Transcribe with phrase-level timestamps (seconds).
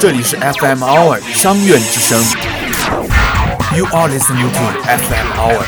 [0.00, 2.22] 这里是 FM Hour 商院之声。
[3.76, 5.62] You are listening to FM Hour，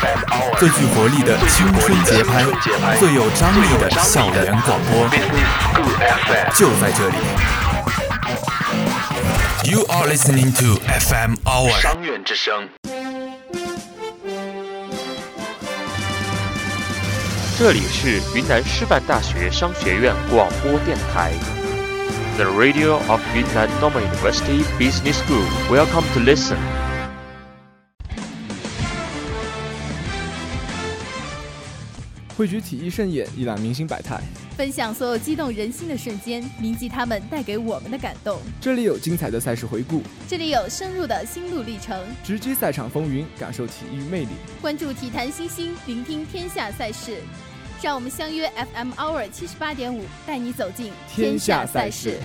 [0.58, 2.44] 最具活力的青春节拍，
[2.98, 5.08] 最有张力的校园广播，
[6.54, 7.16] 就在这里。
[9.70, 12.68] You are listening to FM Hour 商院之声。
[17.58, 21.32] 这里是云南师范大学商学院广播电台
[22.40, 25.44] ，The Radio of Yunnan Normal University Business School.
[25.68, 26.56] Welcome to listen.
[32.34, 34.18] 汇聚体育盛宴，一览明星百态，
[34.56, 38.40] 分享所有激动人心的瞬间，铭记他们带给我们的感动。
[38.58, 44.30] 这里有精彩的赛事回顾，这里有深入的心路历程，直击赛场风云，感受体育魅力，
[44.62, 47.18] 关注体坛新星，聆听天下赛事。
[47.82, 52.18] 让我们相约 FM Hour 七十八点五，带你走进天下赛事。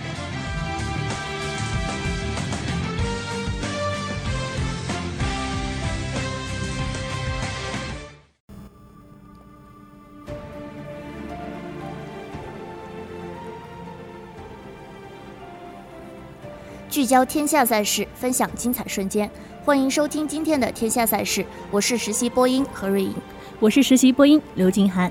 [16.90, 19.30] 聚焦天下赛事，分享精彩瞬间。
[19.64, 23.14] 欢迎收听今天的天下赛事，我是实习播音何瑞颖，
[23.58, 25.10] 我是实习播音刘金涵。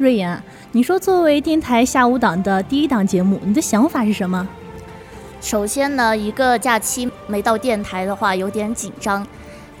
[0.00, 4.48] 瑞妍啊，你说作为电台下午档的第一档节目，你的想法是什么？
[5.42, 9.26] 首先呢，一个假期没到电台的话，有点紧张，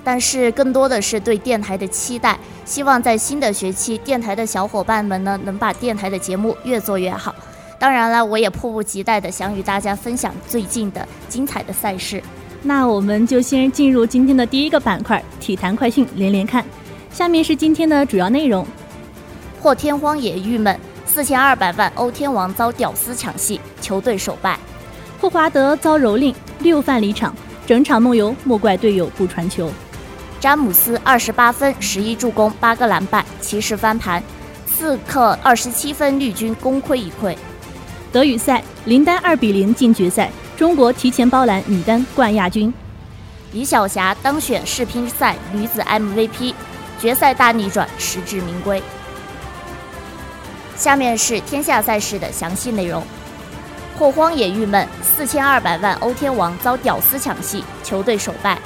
[0.04, 7.34] 但是更多的是对电台的期待，希望在新的学期，电台的小伙伴们呢，能把电台的节目越做越好。
[7.78, 12.22] 当然了，我也迫不及待的想与大家分享最近的精彩的赛事。
[12.62, 16.62] 那我们就先进入今天的第一个板块——体坛快讯连连看。
[17.10, 18.66] 下面是今天的主要内容。
[19.60, 24.58] 破天荒也郁闷，四千二百万欧天王遭屌丝抢戏，球队首败。
[25.20, 27.34] 霍华德遭蹂躏，六犯离场，
[27.66, 29.70] 整场梦游莫怪队友不传球。
[30.40, 34.22] 詹姆斯二十八分，十一助攻，八个篮板，骑士翻盘。
[34.66, 37.36] 刺客二十七分，绿军功亏一篑。
[38.10, 42.72] 德语赛，林丹二比零进决赛，中国提前包揽女单冠亚军。
[43.52, 46.54] 李晓霞当选世乒赛女子 MVP，
[46.98, 48.82] 决赛大逆转，实至名归。
[50.80, 53.02] 下面是天下赛事的详细内容。
[53.98, 58.58] 霍荒也郁闷，四千二百万欧天王遭屌丝抢戏，球队首败。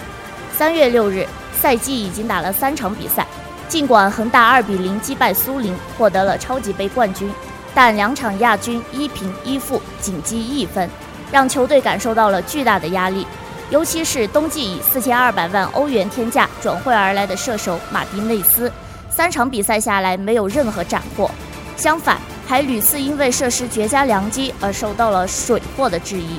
[0.57, 1.27] 三月六日，
[1.61, 3.27] 赛季已经打了三场比赛，
[3.69, 7.29] 尽管恒大二比零击败苏宁，获得了超级杯冠军，
[7.75, 10.89] 但两场亚军一平一负，仅积一分，
[11.33, 13.27] 让球队感受到了巨大的压力。
[13.71, 18.71] 尤其是冬季以四千二百万欧元天价转会而来的射手马丁内斯，
[19.11, 21.29] 三场比赛下来没有任何斩获。
[21.77, 26.39] 相反，还屡次因为射失绝佳良机而受到了水货的质疑。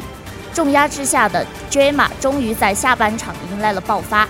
[0.54, 4.28] 重压之下的 J 马终于在下半场迎来了爆发。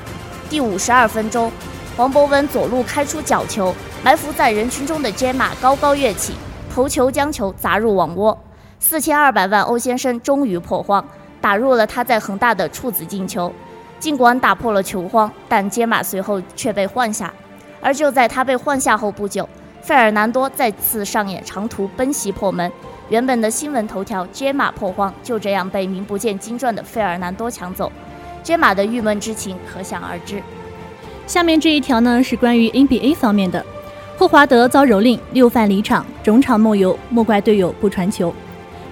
[0.50, 1.52] 第五十二分钟，
[1.96, 3.74] 黄博文左路开出角球，
[4.04, 6.34] 埋伏在人群中的 J 马高高跃起，
[6.74, 8.38] 头球将球砸入网窝。
[8.80, 11.06] 四千二百万欧先生终于破荒，
[11.40, 13.54] 打入了他在恒大的处子进球。
[14.00, 17.34] 尽管打破了球荒，但杰马随后却被换下。
[17.82, 19.48] 而就在他被换下后不久，
[19.86, 22.72] 费尔南多再次上演长途奔袭破门，
[23.08, 27.92] 原本的新闻头条“杰马破荒”就这样被名不见经传的费尔南多抢走，
[28.42, 30.42] 杰马的郁闷之情可想而知。
[31.28, 33.64] 下面这一条呢是关于 NBA 方面的，
[34.18, 38.34] 霍华德遭蹂躏，六犯离场，整场梦游莫怪队友不传球。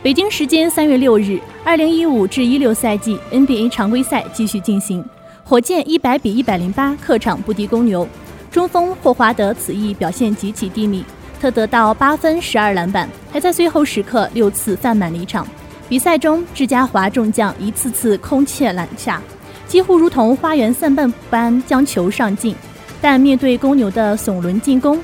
[0.03, 5.03] 北京时间三月六日，二零一五至一六赛季 NBA 常规赛继续进行，
[5.43, 8.07] 火箭一百比一百零八客场不敌公牛。
[8.53, 11.03] 中锋霍华德此役表现极其低迷，
[11.41, 15.45] 他得到八分、十二篮板，还在最后时刻六次犯满离场。
[15.89, 19.19] 比赛中，智嘉华众将一次次空切篮下，
[19.67, 22.55] 几乎如同花园散弹般将球上进。
[23.01, 24.99] 但面对公牛的耸轮进攻，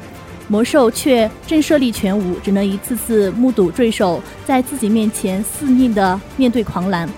[0.47, 7.09] 魔兽却震慑力全无，只能一次次目睹对手在自己面前肆意的面对狂澜。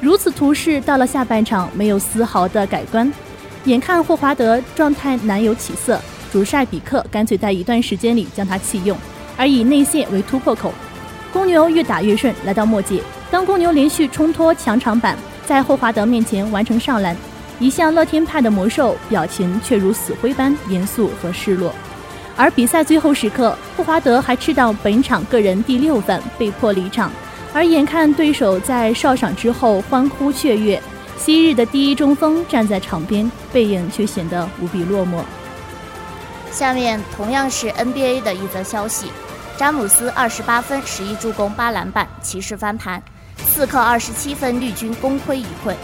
[0.00, 3.10] 如此图势到了下半场，没有丝毫的改观。
[3.64, 6.00] 眼看霍华德状态难有起色，
[6.32, 8.96] 主帅比克干脆在一段时间里将他弃用，
[9.36, 10.72] 而以内线为突破口。
[11.30, 15.16] 公牛越打越顺，来到末节，当公牛连续冲脱墙场板，
[15.46, 17.14] 在霍华德面前完成上篮，
[17.58, 21.74] 一向乐天派的魔兽表情却如死灰般严肃和失落。
[22.36, 27.12] 而比赛最后时刻，霍华德还吃到本场个人第六分，被迫离场。
[27.52, 30.80] 而眼看对手在哨响之后欢呼雀跃。
[31.22, 35.22] 昔日的第一中锋站在场边，背影却显得无比落寞。
[36.50, 39.12] 下面同样是 NBA 的一则消息：
[39.54, 43.02] 詹姆斯二十八分、十一助攻、八篮板，骑士翻盘。
[43.46, 45.74] 四克二十七分，绿军功亏一篑。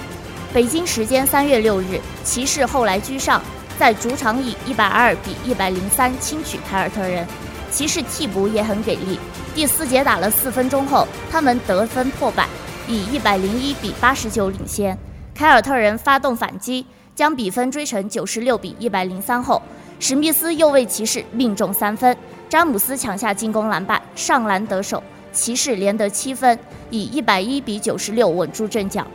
[0.55, 3.43] 北京时间三月六日，骑士后来居上，
[3.79, 7.27] 在主场以一百二比一百零三轻取凯尔特人。
[7.71, 9.21] 骑士替补也很给力，
[9.55, 12.49] 第四节打了四分钟后，他们得分破百，
[12.89, 14.97] 以一百零一比八十九领先。
[15.37, 19.61] 凯尔特人发动反击，将比分追成九十六比一百零三后，
[20.01, 22.17] 史密斯又为骑士命中三分，
[22.49, 25.03] 詹姆斯抢下进攻篮板，上篮得手，
[25.33, 29.07] 骑士连得七分，以一百一比九十六稳住阵脚。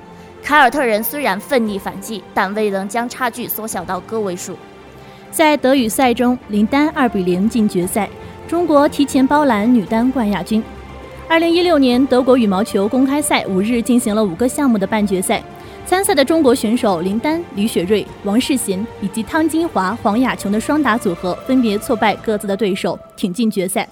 [0.44, 4.56] 凯尔特人虽然奋力反击，但未能将差距缩小到个位数。
[5.32, 8.08] 在德语赛中，林丹二比零进决赛，
[8.48, 10.64] 中国提前包揽女单冠亚军。
[11.28, 15.42] 二零一六年德国羽毛球公开赛五日进行了五个项目的半决赛，
[15.86, 23.88] 参赛的中国选手林丹、李雪芮、王适娴以及汤金华、黄雅琼的双打组合分别挫败各自的对手，挺进决赛。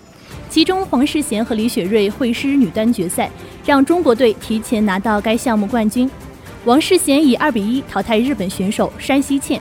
[0.49, 3.29] 其中，黄适娴和李雪芮会师女单决赛，
[3.65, 6.09] 让中国队提前拿到该项目冠军。
[6.63, 9.59] 王适娴以二比一淘汰日本选手山西茜。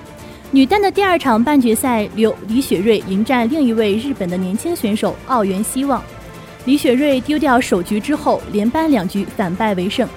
[0.51, 6.03] 女单的第二场半决赛，由李雪芮迎战另一位日本的年轻选手奥原希望。
[6.65, 10.09] 李雪芮丢掉首局之后，连扳两局反败为胜，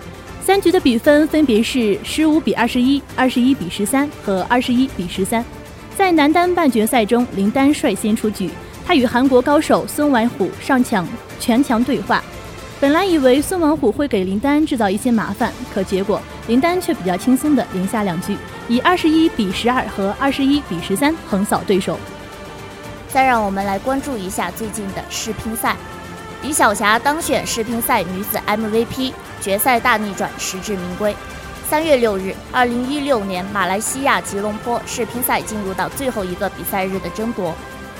[0.44, 5.46] 三局的比分分别是十五比二十一、二十一比十三和二十一比十三。
[5.96, 8.50] 在男单半决赛中，林丹率先出局，
[8.84, 11.08] 他与韩国高手孙婉虎上抢
[11.40, 12.24] 全强对话。
[12.80, 18.36] 本来以为孙王虎会给林丹制造一些麻烦，可结果林丹却比较轻松地连下两局，
[18.68, 22.00] 以二十一比十二和二十一比十三横扫对手。
[23.08, 25.76] 再让我们来关注一下最近的世乒赛，
[26.42, 31.16] 李晓霞当选世乒赛女子 MVP，决赛大逆转，实至名归。
[31.68, 37.56] 三月六日，二零一六年马来西亚吉隆坡世乒赛进入到最后一个比赛日的争夺，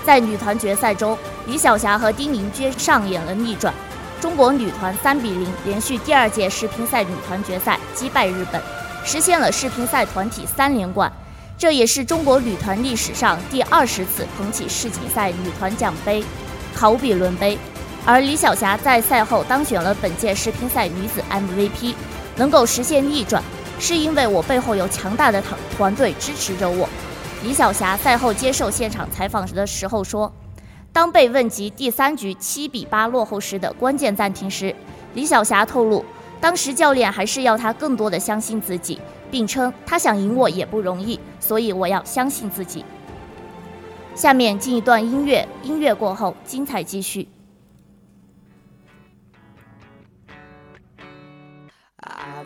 [0.06, 1.18] 在女团决赛中，
[1.48, 3.74] 李晓霞和丁宁娟上演了逆转。
[4.20, 8.62] 中国女团三比零连续第二届世乒赛女团决赛击败日本，
[9.04, 11.12] 实现了世乒赛团体三连冠。
[11.58, 16.24] 这也是中国女团历史上第二十次捧起世锦赛女团奖杯——
[16.76, 17.58] 考比伦杯。
[18.06, 21.94] 而李晓霞在赛后当选了本届世乒赛女子 MVP，
[22.36, 23.44] 能够实现逆转，
[23.80, 26.90] 是因为我背后有强大的团团队支持着我。
[27.44, 30.32] 李晓霞赛后接受现场采访时的时候说。
[30.94, 34.76] 当被问及第三局七比八落后时的关键暂停时，
[35.14, 36.04] 李晓霞透露，
[36.42, 39.00] 当时教练还是要他更多的相信自己，
[39.32, 42.84] 并称他想赢我也不容易，所以我要相信自己。
[44.16, 47.26] 下面进一段音乐，音乐过后精彩继续。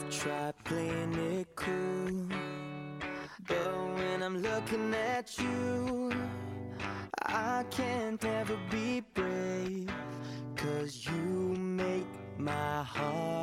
[0.09, 2.27] try playing it cool.
[3.47, 6.11] But when I'm looking at you
[7.21, 9.89] I can't ever be brave.
[10.55, 12.07] Cause you make
[12.37, 13.34] my heart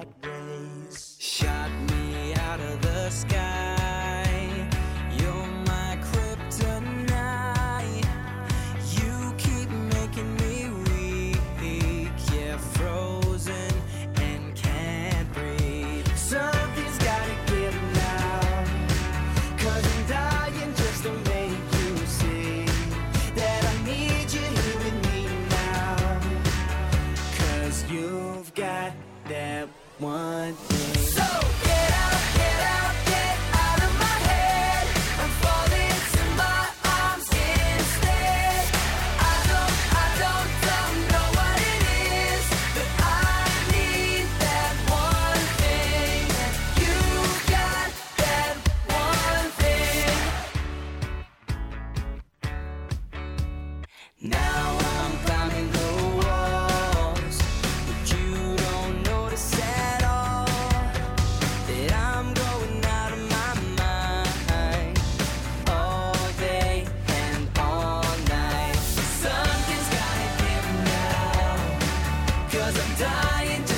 [72.72, 73.71] Cause I'm dying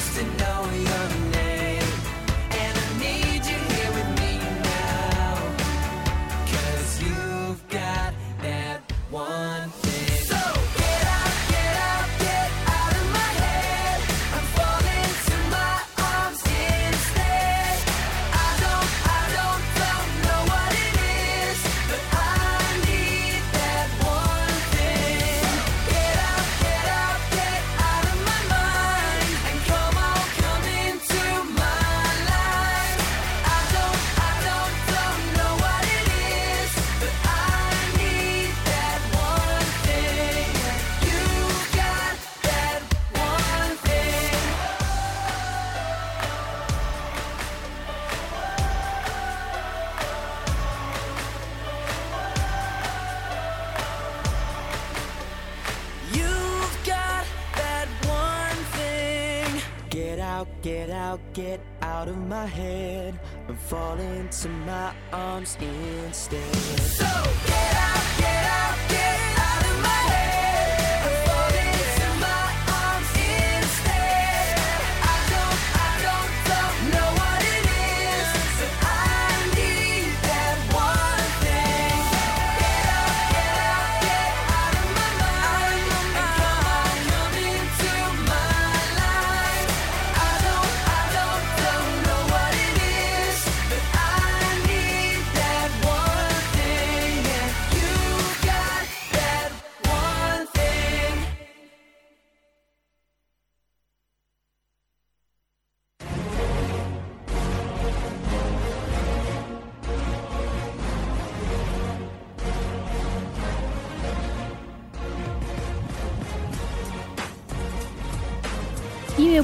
[63.74, 67.03] fall into my arms instead.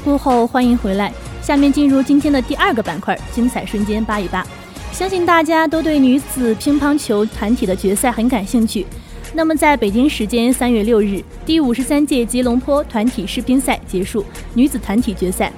[0.03, 1.11] 过后，欢迎回来。
[1.41, 4.45] 下面进入今天的第二个板块——精彩瞬间扒一扒。
[4.91, 8.85] 相信大家都对女子乒乓球团体的决赛很感兴趣。
[9.33, 15.51] 那么，在北京时间三月六日，第五十三届吉隆坡团体世乒赛结束，女子团体决赛，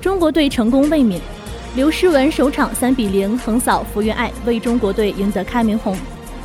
[0.00, 1.20] 中国队成功卫冕。
[1.74, 5.96] 刘诗雯首场三比零横扫福原爱，为中国队赢得开门红。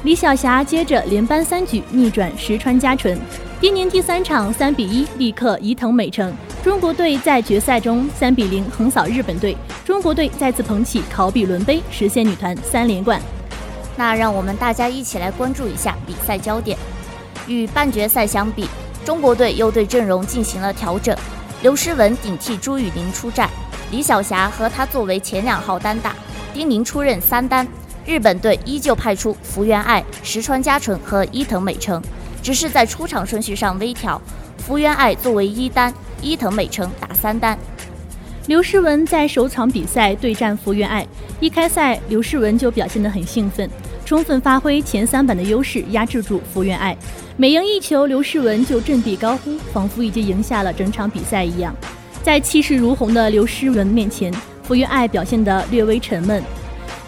[0.03, 3.19] 李晓霞接着连扳三局，逆转石川佳纯。
[3.59, 6.33] 丁宁第三场三比一力克伊藤美诚，
[6.69, 13.19] 中国队在决赛中三比零横扫日本队，中国队再次捧起考比伦杯，实现女团三连冠。
[13.97, 16.77] 那让我们大家一起来关注一下比赛焦点。
[17.47, 18.69] 与半决赛相比，
[19.03, 21.17] 中国队又对阵容进行了调整。
[21.63, 23.49] 刘诗雯顶替朱雨玲出战，
[23.89, 26.13] 李晓霞和她作为前两号单打，
[26.53, 27.67] 丁宁出任三单。
[28.05, 31.99] 日本队依旧派出福原爱、石川佳纯和伊藤美诚，
[32.43, 34.21] 只是在出场顺序上微调，
[34.59, 37.57] 福原爱作为一单，伊藤美诚打三单。
[38.47, 41.05] 刘诗雯在首场比赛对战福原爱，
[41.39, 43.69] 一开赛刘诗雯就表现得很兴奋，
[44.05, 46.97] 充分发挥前三板的优势，压制住福原爱。
[47.37, 51.75] 每赢一球，刘诗雯就振臂高呼，仿佛已经赢下了整场比赛一样。
[52.23, 54.33] 在气势如虹的刘诗雯面前，
[54.63, 56.43] 福原爱表现得略微沉闷。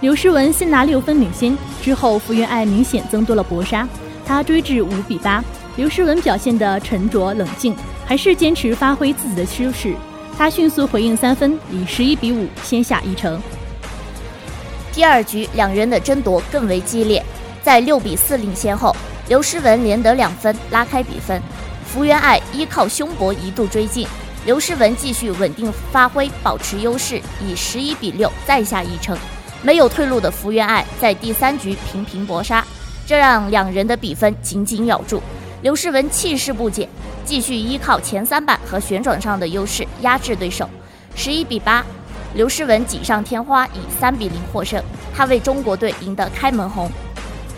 [0.02, 3.88] 刘诗雯先拿六分领先，之后福原爱明显增多了搏杀，
[4.26, 5.44] 她追至五比八。
[5.76, 9.96] 刘诗雯表现得沉着冷静，还是坚持发挥自己的优势。
[10.38, 13.40] 他迅速回应三分，以十一比五先下一城。
[14.92, 17.24] 第二局两人的争夺更为激烈，
[17.64, 18.96] 在六比四领先后，
[19.28, 21.42] 刘诗雯连得两分拉开比分。
[21.86, 24.08] 福原爱依靠胸搏一度追进，
[24.46, 29.18] 刘诗雯继续稳定发挥，保持优势，以十一比六再下一城。
[29.62, 32.66] 没有退路的福原爱在第三局频频搏杀，
[33.06, 35.22] 这让两人的比分紧紧咬住。
[35.62, 36.90] 刘诗雯气势不减，
[37.24, 40.68] 继续依靠前三板和旋转上的优势压制对手，
[41.14, 41.86] 十一比八，
[42.34, 44.84] 刘诗雯锦上添花，以三比零获胜，
[45.16, 46.90] 她为中国队赢得开门红。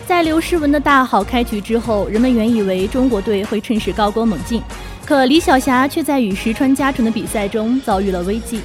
[0.06, 4.62] 在刘诗雯的大好开局之后，人们原以为中国队会趁势高歌猛进，
[5.06, 8.60] 可李晓霞却在与石川佳纯的比赛中遭遇了危机。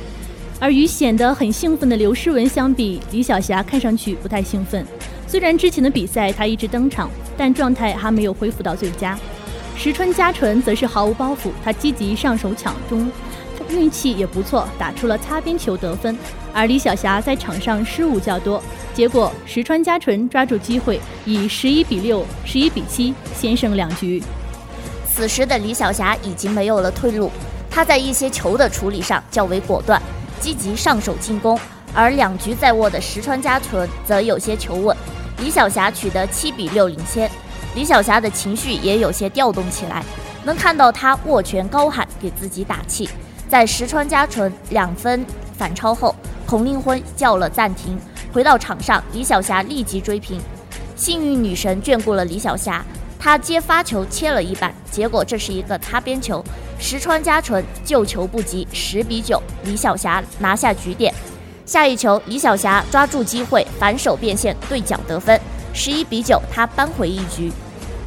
[0.59, 4.85] 而与显得很兴奋的刘诗雯相比，李晓霞看上去不太兴奋。
[5.25, 9.17] 虽然之前的比赛她一直登场，但状态还没有恢复到最佳。
[9.77, 13.09] 石川佳纯则是毫无包袱，他积极上手抢中，
[13.69, 16.17] 运气也不错，打出了擦边球得分。
[16.53, 18.61] 而李晓霞在场上失误较多，
[18.93, 24.21] 结果石川佳纯抓住机会，以十一比六、十一比七先胜两局。
[25.07, 27.31] 此时的李晓霞已经没有了退路，
[27.69, 30.01] 她在一些球的处理上较为果断。
[30.41, 31.59] 积极上手进攻，
[31.93, 34.95] 而两局在握的石川佳纯则有些求稳，
[35.41, 37.29] 李晓霞取得七比六领先。
[37.75, 40.03] 李晓霞的情绪也有些调动起来，
[40.43, 43.09] 能看到她握拳高喊给自己打气。
[43.47, 45.25] 在石川佳纯两分
[45.57, 46.15] 反超后，
[46.45, 47.99] 孔令辉叫了暂停，
[48.33, 50.41] 回到场上，李晓霞立即追平。
[50.95, 52.83] 幸运女神眷顾了李晓霞，
[53.17, 56.43] 她接发球切了一板，结果这是一个擦边球。
[56.79, 61.13] 石川佳纯救球不及，十比九，李晓霞拿下局点。
[61.69, 65.39] 下一球，李晓霞抓住机会反手变线对角得分，
[65.71, 67.51] 十一比九，她扳回一局。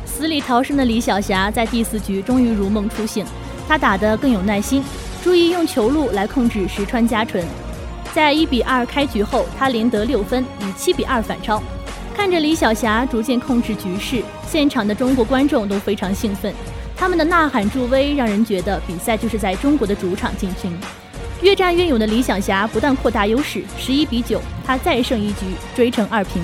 [0.04, 3.24] 死里逃生的李晓霞在第四局终于如梦初醒，
[3.68, 4.82] 她打得更有耐心，
[5.22, 7.44] 注意用球路来控制石川佳纯。
[8.12, 11.62] 在一比二开局后，她连得六分，以七比二反超。
[12.16, 16.52] 看着李晓霞逐渐控制局势，现场的中国观众都非常兴奋。
[16.96, 20.76] 他们的呐喊助威，让人觉得比赛就是在中国的主场进行。
[21.42, 26.40] 越战越勇的李晓霞不但扩大优势，十一比九，她再胜一局，追成二平。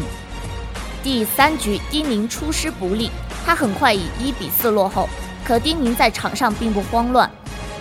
[1.05, 3.09] 第三局，丁宁出师不利，
[3.47, 5.09] 她很快以一比四落后。
[5.45, 7.31] 可丁宁在场上并不慌乱，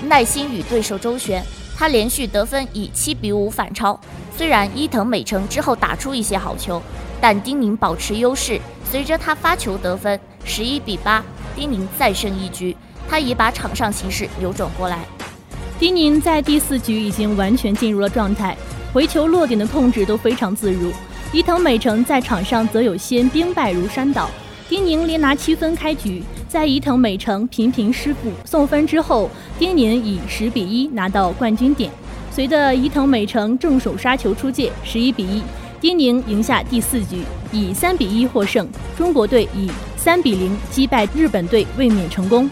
[0.03, 1.43] 耐心与对手周旋，
[1.75, 4.00] 他连续得分以七比五反超。
[4.38, 6.79] 虽然伊藤美诚之后打出一些好球，
[7.19, 8.62] 但丁宁保持优势。
[8.89, 11.24] 随着他发球得分十一比八，
[11.55, 12.77] 丁宁再胜一局，
[13.09, 15.00] 他已把场上形势扭转过来。
[15.79, 18.57] 丁宁在第四局已经完全进入了状态，
[18.91, 20.91] 回球落点的控制都非常自如。
[21.31, 24.27] 伊藤美诚在场上则有些兵败如山倒。
[24.67, 29.29] 丁宁连拿七分开局，在伊藤美诚频频失误送分之后，
[29.60, 31.91] 丁宁以十比一拿到冠军点。
[32.31, 35.43] 随着伊藤美诚正手杀球出界，十一比一，
[35.79, 38.67] 丁宁赢下第四局，以三比一获胜。
[38.98, 42.50] 中国队以三比零击败日本队，卫冕成功。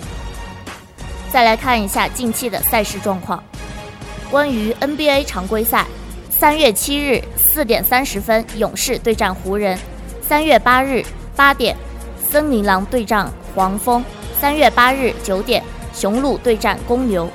[1.32, 3.44] 再来看一下近期的赛事状况。
[4.32, 5.86] 关于 NBA 常规赛，
[6.29, 9.77] 三月七日四点三十分，勇士对战湖人；
[10.22, 11.03] 三月八日
[11.36, 11.75] 八点，
[12.29, 14.01] 森林狼对战黄蜂；
[14.39, 15.63] 三月八日九点，
[15.94, 17.29] 雄鹿对战公牛。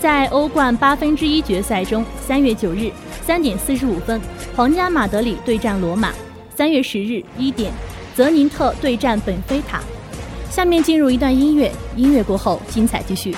[0.00, 2.90] 在欧冠八分之一决赛中，三月九日
[3.24, 4.20] 三点四十五分，
[4.56, 6.10] 皇家马德里对战罗马；
[6.56, 7.72] 三月十日一点，
[8.14, 9.80] 泽宁特对战本菲塔。
[10.52, 13.34] 下面进入一段音乐，音乐过后精彩继续。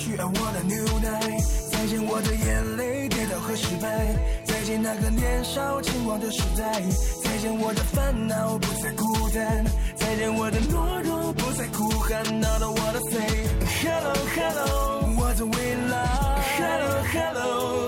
[0.00, 1.44] 我的过去，I wanna new night。
[1.70, 4.16] 再见我的眼泪，跌倒和失败。
[4.44, 6.80] 再见那个年少轻狂的时代。
[7.22, 9.64] 再见我的烦恼，不再孤单。
[9.96, 12.22] 再见我的懦弱，不再哭喊。
[12.40, 13.46] Now I wanna say
[13.82, 16.06] hello hello，我的未来。
[16.56, 17.79] Hello hello，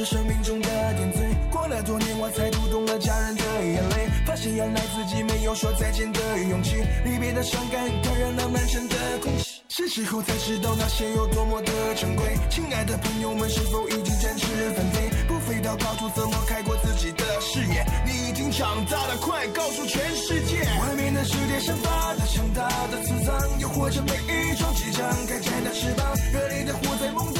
[0.00, 1.18] 是生命中的点缀。
[1.50, 6.76] 过了多年，我才读懂了家人的眼泪，发现原来自己没有说再见的勇气。
[7.04, 12.32] 离别的伤感感染了满身的空气，是时候才知道那些有多么的珍贵。
[12.48, 15.10] 亲爱的朋友们，是否已经展翅纷飞？
[15.28, 17.84] 不飞到高处，怎么开阔自己的视野？
[18.06, 20.64] 你已经长大了，快告诉全世界！
[20.80, 26.08] 外面的世界散发着强大的磁场，诱惑着每一种即将开展的翅膀。
[26.32, 27.34] 热烈的火在梦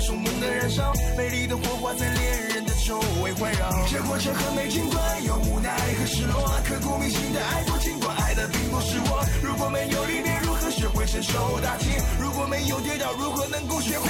[0.00, 3.70] 凶猛的燃烧，美丽的火花在恋人的周围环绕。
[3.90, 9.24] 这过程很美，尽管有无奈和失落，刻骨铭心的爱过，尽管爱的并不是我。
[9.42, 11.88] 如果没有离别，如何学会承受打击？
[12.20, 14.08] 如果没有跌倒，如何能够学会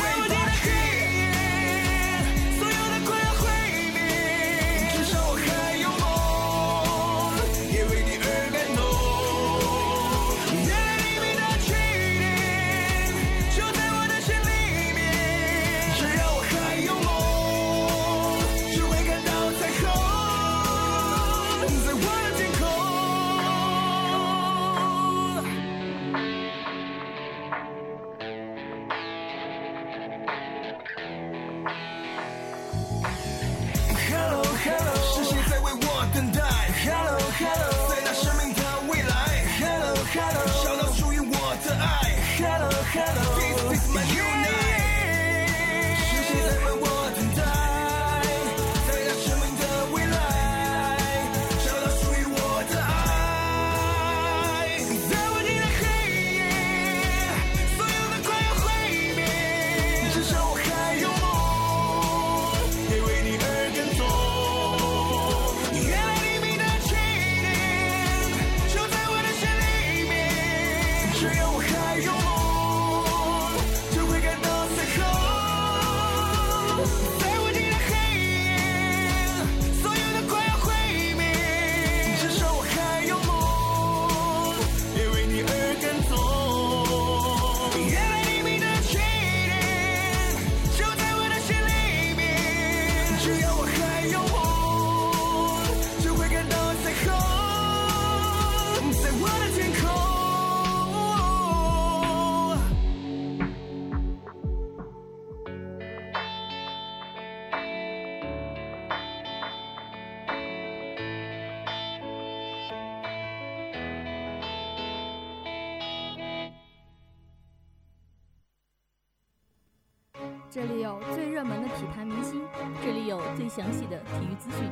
[121.34, 122.42] 热门的体坛明星，
[122.80, 124.70] 这里有最详细的体育资讯，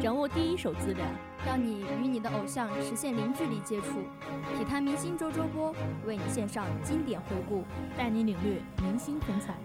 [0.00, 1.04] 掌握第一手资料，
[1.44, 3.98] 让你与你的偶像实现零距离接触。
[4.56, 5.74] 体坛明星周周播
[6.06, 7.64] 为你献上经典回顾，
[7.98, 9.56] 带你领略明星风采。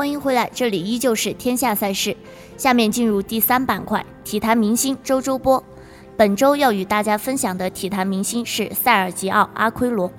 [0.00, 2.16] 欢迎回来，这里依旧是天下赛事。
[2.56, 5.62] 下面进入第三板块，体坛明星周周播。
[6.16, 10.10] 本周要与大家分享的体坛明星是塞尔吉奥·阿奎罗。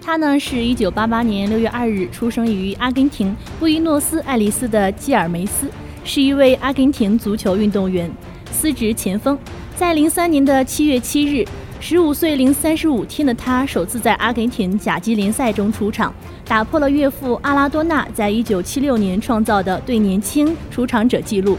[0.00, 5.66] 他呢是一九八八年六月二日出生于阿根廷布宜诺斯艾利斯的基尔梅斯，
[6.02, 8.10] 是一位阿根廷足球运动员，
[8.50, 9.38] 司职前锋。
[9.76, 11.46] 在零三年的七月七日，
[11.82, 16.12] 十五岁零三十五天的他首次在阿根廷甲级联赛中出场。
[16.44, 21.56] 打破了岳父阿拉多纳在一九七六年创造的对年轻出场者纪录。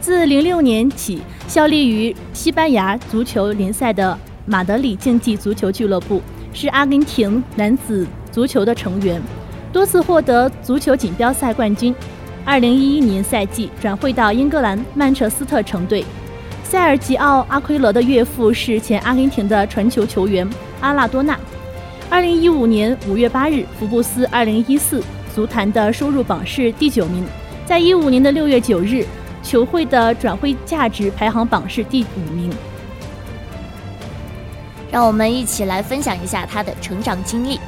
[0.00, 9.20] 自零六年起，效力于西班牙足球联赛的马德里竞技足球俱乐部是阿根廷男子足球的成员，
[9.72, 11.92] 多次获得足球锦标赛冠军。
[12.44, 16.04] 二零一一年赛季转会到英格兰曼彻斯特城队。
[16.64, 20.48] 塞尔吉奥·阿奎罗的岳父是前阿根廷的传球球员
[20.80, 21.38] 阿拉多纳。
[22.10, 25.02] 二零一五年五月八日，福布斯二零一四
[25.34, 27.24] 足坛的收入榜是第九名。
[27.64, 29.06] 在一五年的六月九日，
[29.42, 32.50] 球会的转会价值排行榜是第五名。
[34.90, 37.60] 让我们一起来分享一下他的成长经历。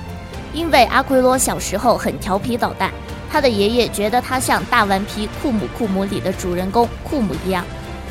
[0.52, 2.90] 因为阿奎罗小时候很调皮捣蛋，
[3.30, 7.64] 他的爷爷觉得他像大顽皮库姆库姆里的主人公库姆一样。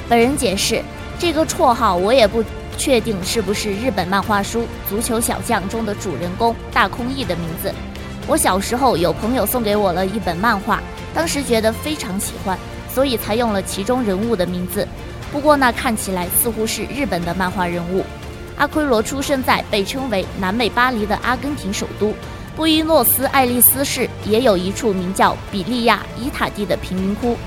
[0.08, 0.82] 本人解释，
[1.20, 2.44] 这个绰号我也不。
[2.78, 7.74] 确定是不是日本漫画书《足球小将》中的主人公大空翼的名字？
[8.28, 12.60] 我小时候有朋友送给我了一本漫画，当时觉得非常喜欢，
[12.94, 14.86] 所以才用了其中人物的名字。
[15.32, 18.04] 不过那看起来似乎是日本的漫画人物。
[18.58, 22.14] 阿奎罗出生在被称为南美巴黎的阿根廷首都
[22.58, 27.38] 布宜诺斯艾利斯市，也有一处名叫比利亚伊塔蒂的贫民窟。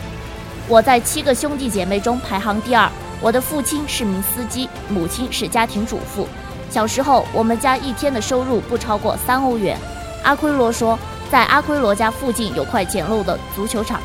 [0.68, 2.87] 我在七个兄弟姐妹中排行第二。
[3.22, 6.28] 我的父亲是名司机，母亲是家庭主妇。
[6.70, 9.78] 小时候，我们家一天的收入不超过三欧元。
[10.22, 10.96] 阿奎罗说，
[11.33, 13.98] 在阿奎罗家附近有块简陋的足球场，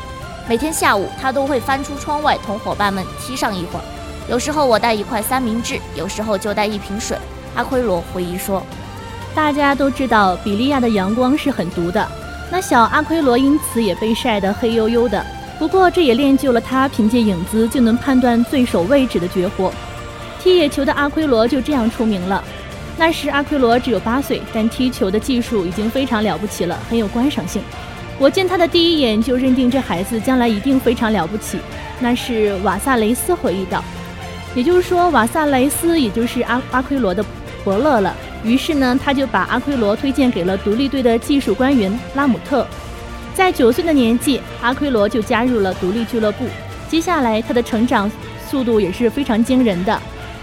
[0.48, 3.84] 每天下午他都会翻出窗外同伙伴们踢上一会儿。
[4.28, 7.16] 有时候我带一块三明治，有时候就带一瓶水。
[7.54, 8.62] 阿奎罗回忆说
[9.32, 12.08] ：“大家都知道，比利亚的阳光是很毒的，
[12.50, 15.24] 那小阿奎罗因此也被晒得黑黝黝的。”
[15.58, 19.72] 不过，这也练就了他凭借影子就能判断对手位置的绝活。
[20.42, 22.42] 踢野球的阿奎罗就这样出名了。
[22.96, 27.62] 那时阿奎罗只有八岁，但踢球的技术已经非常了不起了，很有观赏性。
[28.18, 31.58] 我见他的第一眼就认定这孩子将来一定非常了不起。
[31.98, 33.82] 那是瓦萨雷斯回忆道。
[34.54, 37.24] 也就是说，瓦萨雷斯也就是阿阿奎罗的
[37.64, 38.14] 伯乐了。
[38.44, 42.66] 于是呢，他就把阿奎罗推荐给了独立队的技术官员拉姆特。
[43.34, 46.44] 在九岁的年纪，阿奎罗就加入了独立俱乐部。
[46.88, 48.08] 接下来，他的成长
[48.48, 50.00] 速度也是非常惊人的。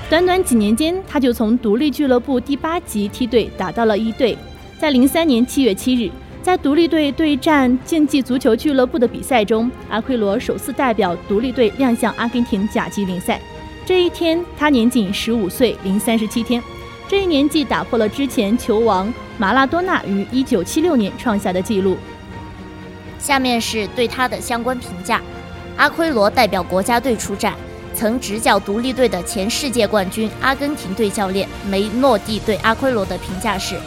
[0.10, 4.38] 短短几年间，他就从独立俱乐部第八级梯队打到了一队。
[4.78, 13.40] 在零三年七月七日，在独立队对战竞技足球俱乐部的比赛中，阿奎罗首次代表独立队亮相阿根廷甲级联赛。
[13.86, 16.62] 这一天，他年仅十五岁零三十七天。
[17.08, 21.96] 这一年纪打破了之前球王马拉多纳于一九七六年创下的纪录。
[23.22, 25.22] 下面是对他的相关评价：
[25.78, 27.54] 阿奎罗代表国家队出战，
[27.94, 33.80] 曾执教独立队的前世界冠军阿根廷队教练梅诺蒂对阿奎罗的评价是：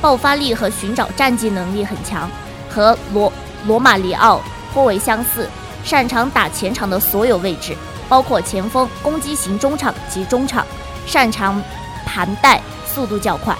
[0.00, 2.30] 爆发力和寻找战绩能力很强，
[2.70, 3.32] 和罗
[3.66, 4.40] 罗马里奥
[4.72, 5.48] 颇为相似，
[5.84, 7.76] 擅长打前场的所有位置，
[8.08, 10.64] 包括前锋、攻击型中场及中场，
[11.06, 11.62] 擅长
[12.06, 13.54] 盘带，速度较快。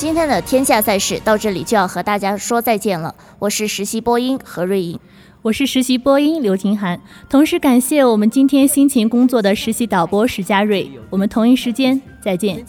[0.00, 3.14] 今天的天下赛事到这里就要和大家说再见了。
[3.38, 4.98] 我是实习播音何瑞颖，
[5.42, 10.90] 我是实习播音刘婷涵，同时感谢我们今天辛勤工作的实习导播石佳瑞。
[11.10, 12.64] 我们同一时间再见。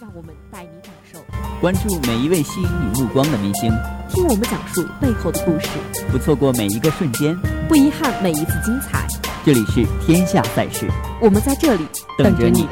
[0.00, 1.20] 让我们带你感受，
[1.60, 3.72] 关注每一位吸引你目光的明星，
[4.08, 5.68] 听我们讲述背后的故事，
[6.10, 9.06] 不错过每一个瞬间，不遗憾每一次精彩。
[9.46, 10.88] 这里是天下赛事，
[11.20, 11.86] 我们在这里
[12.18, 12.66] 等着你。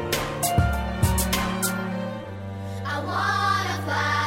[2.83, 3.40] I bought
[3.85, 4.20] fire.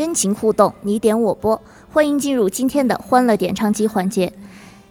[0.00, 1.60] 真情互动，你点我播。
[1.92, 4.32] 欢迎进入今天的欢乐点唱机环节。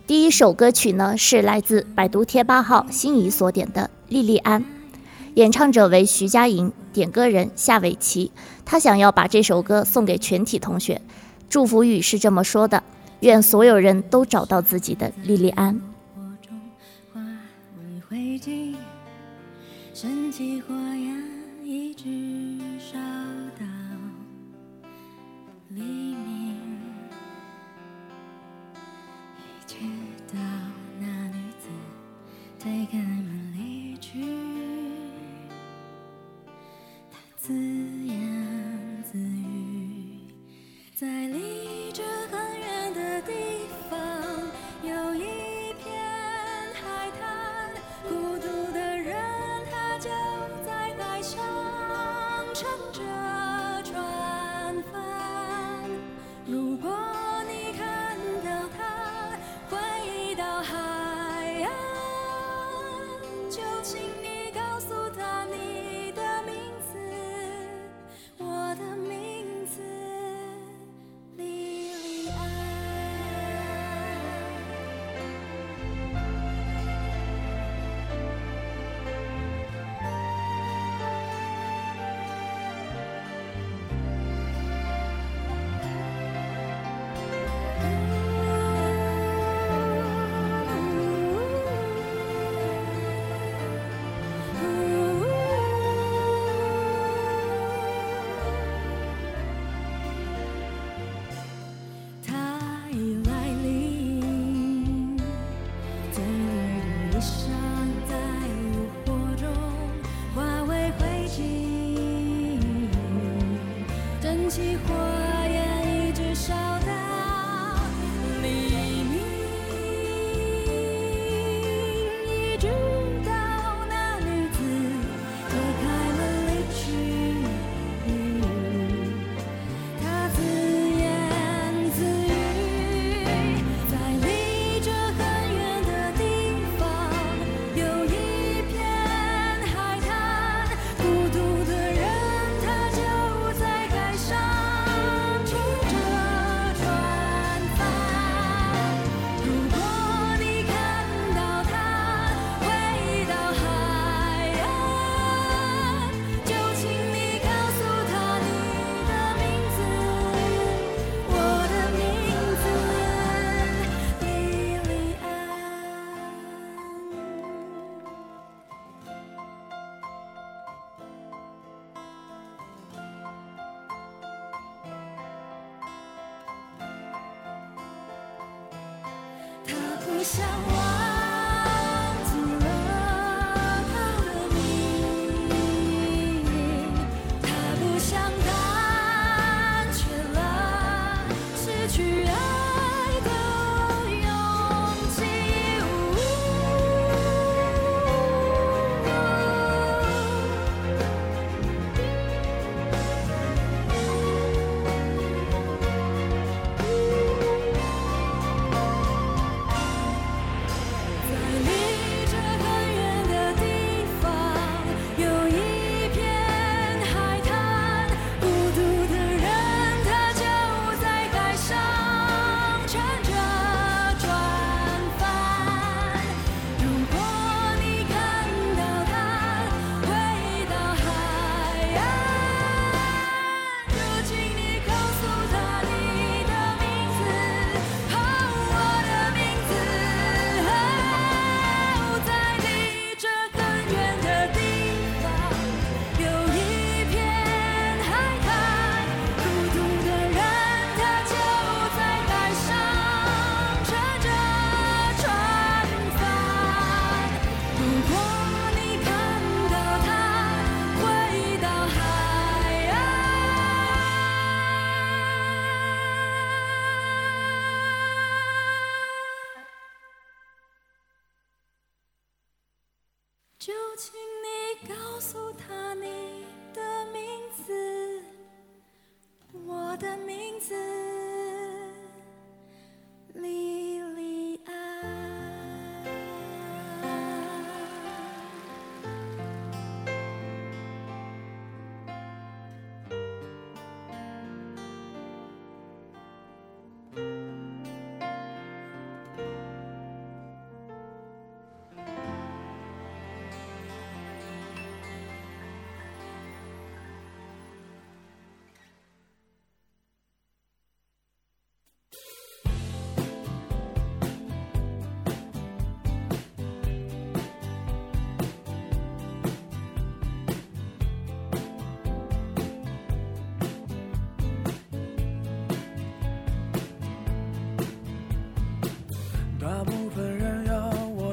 [0.06, 4.64] 第一首歌曲呢，是来自百度贴吧号心仪所点的莉莉安。
[5.34, 8.32] 演唱者为徐佳莹，点歌人夏伟琪。
[8.64, 11.02] 他想要把这首歌送给全体同学。
[11.50, 12.84] 祝福语是这么说的：
[13.22, 15.82] 愿所有人都找到自己的莉莉安。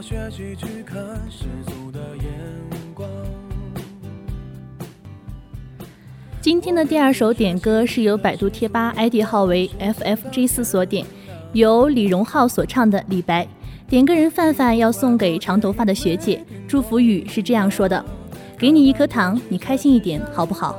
[0.09, 0.97] 学习去看
[1.29, 2.31] 世俗的眼
[2.95, 3.09] 光。
[6.41, 11.05] 今天的第二首点歌是由百度贴吧 ID 号为 ffg 四所点，
[11.55, 13.45] 由李荣浩所唱的《李白》。
[13.89, 18.05] 点歌人范范要送给长头发的学姐，祝福语是这样说的
[18.57, 20.79] ：“给你一颗糖，你开心一点，好不好？”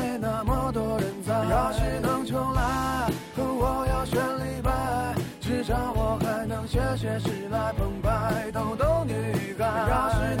[6.71, 9.13] 还能写写诗来澎湃，逗逗女
[9.59, 10.40] 孩。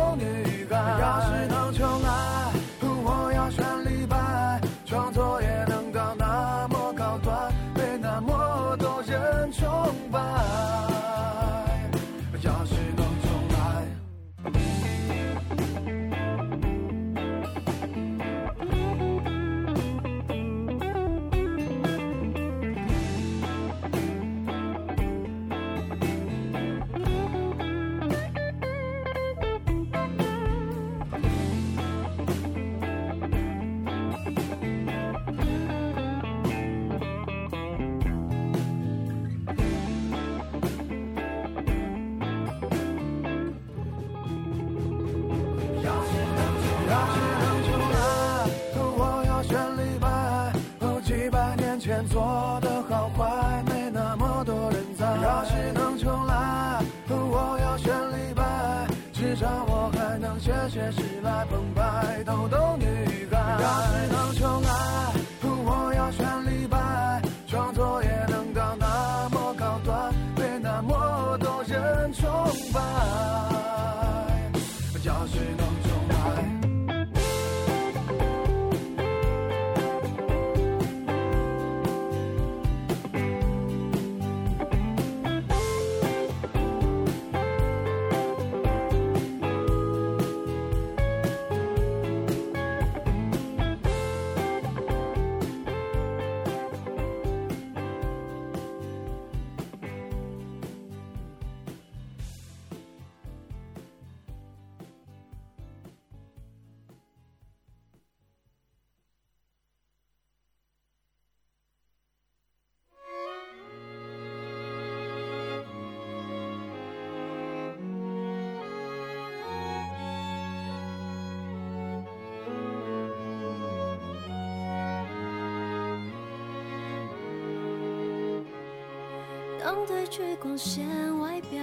[129.71, 130.85] 当褪去光鲜
[131.21, 131.57] 外表，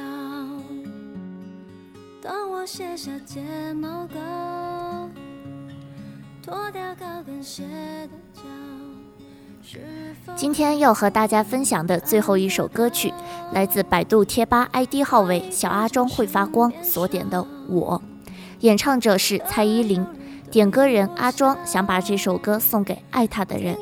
[2.22, 3.42] 当我卸下睫
[3.74, 5.10] 毛膏，
[6.42, 8.40] 脱掉高跟鞋的脚，
[10.34, 13.12] 今天要和大家分享的最后一首歌曲，
[13.52, 18.02] 来自百度贴吧 ID 号为“小阿庄会发光”所点的《我》，
[18.60, 20.06] 演唱者是蔡依林，
[20.50, 23.76] 点歌人阿庄想把这首歌送给爱他的人。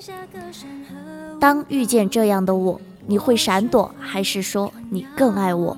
[1.38, 5.76] 当遇见这样的我，你会闪躲，还是说你更爱我？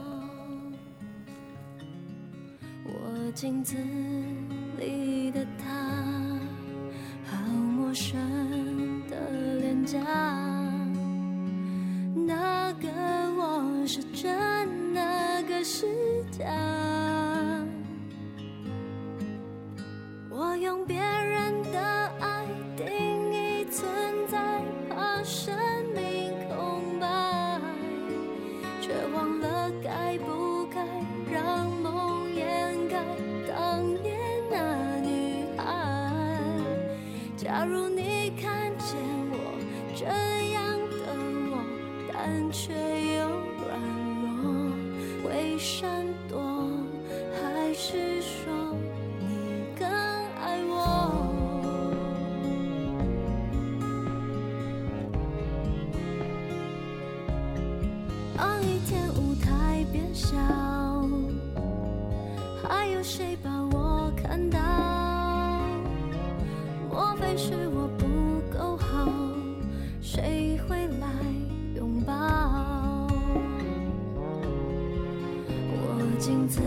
[76.29, 76.61] 镜子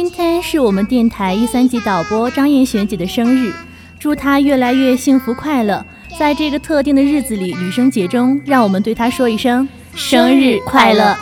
[0.00, 3.52] 今天是我们电台一三级导播张艳璇姐的生日，
[3.98, 5.84] 祝她越来越幸福快乐。
[6.16, 11.18] 在这个特定的日子里，女生节中，让我们对她说一声生日快乐！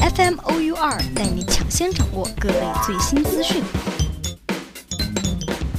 [0.00, 3.62] FM OU 二带你抢先掌握各类最新资讯。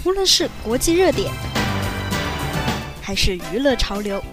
[0.06, 1.32] 无论是国际热点，
[3.02, 4.24] 还是娱乐潮流，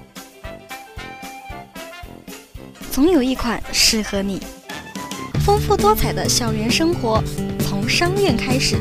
[2.93, 4.41] 总有一款适合你。
[5.45, 7.23] 丰富多彩的校园生活，
[7.61, 8.77] 从商院开始。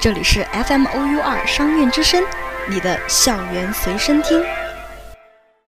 [0.00, 2.24] 这里是 FM OU 二商院之声，
[2.66, 4.42] 你的校园随身听。